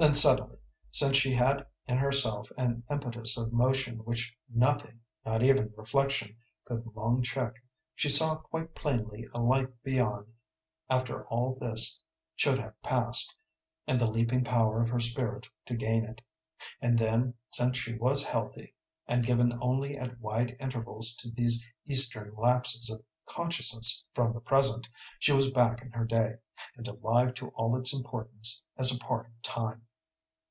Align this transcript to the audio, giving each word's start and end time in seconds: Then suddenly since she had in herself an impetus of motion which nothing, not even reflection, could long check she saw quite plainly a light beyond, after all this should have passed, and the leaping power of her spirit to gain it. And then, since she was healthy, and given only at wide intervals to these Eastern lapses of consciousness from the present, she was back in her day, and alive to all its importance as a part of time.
Then 0.00 0.14
suddenly 0.14 0.58
since 0.92 1.16
she 1.16 1.34
had 1.34 1.66
in 1.88 1.96
herself 1.98 2.48
an 2.56 2.84
impetus 2.88 3.36
of 3.36 3.52
motion 3.52 4.04
which 4.04 4.32
nothing, 4.48 5.00
not 5.26 5.42
even 5.42 5.74
reflection, 5.76 6.36
could 6.66 6.86
long 6.94 7.20
check 7.20 7.60
she 7.96 8.08
saw 8.08 8.36
quite 8.36 8.76
plainly 8.76 9.26
a 9.34 9.40
light 9.40 9.82
beyond, 9.82 10.32
after 10.88 11.26
all 11.26 11.56
this 11.56 12.00
should 12.36 12.58
have 12.60 12.80
passed, 12.80 13.34
and 13.88 14.00
the 14.00 14.08
leaping 14.08 14.44
power 14.44 14.80
of 14.80 14.88
her 14.88 15.00
spirit 15.00 15.48
to 15.66 15.74
gain 15.74 16.04
it. 16.04 16.20
And 16.80 16.96
then, 16.96 17.34
since 17.50 17.76
she 17.76 17.94
was 17.98 18.22
healthy, 18.22 18.74
and 19.08 19.26
given 19.26 19.58
only 19.60 19.98
at 19.98 20.20
wide 20.20 20.56
intervals 20.60 21.16
to 21.16 21.28
these 21.28 21.66
Eastern 21.86 22.36
lapses 22.36 22.88
of 22.88 23.02
consciousness 23.28 24.04
from 24.14 24.32
the 24.32 24.38
present, 24.40 24.88
she 25.18 25.32
was 25.32 25.50
back 25.50 25.82
in 25.82 25.90
her 25.90 26.04
day, 26.04 26.36
and 26.76 26.86
alive 26.86 27.34
to 27.34 27.48
all 27.48 27.76
its 27.76 27.92
importance 27.92 28.64
as 28.76 28.94
a 28.94 28.98
part 29.00 29.26
of 29.26 29.42
time. 29.42 29.82